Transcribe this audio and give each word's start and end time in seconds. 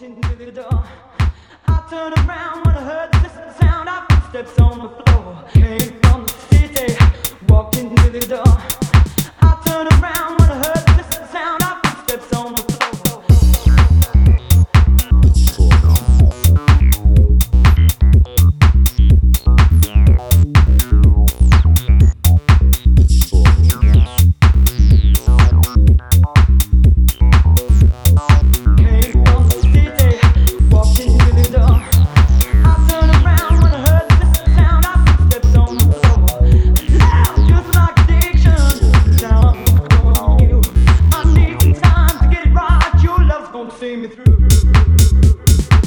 Walked 0.00 0.16
into 0.16 0.36
the 0.36 0.52
door. 0.52 0.84
I 1.66 1.86
turned 1.90 2.16
around 2.18 2.64
when 2.64 2.76
I 2.76 2.84
heard 2.84 3.12
the 3.12 3.18
distant 3.18 3.56
sound 3.56 3.88
of 3.88 4.06
footsteps 4.08 4.60
on 4.60 4.78
the 4.78 4.88
floor. 4.90 5.07
see 43.88 43.96
me 43.96 44.08
through. 44.08 45.77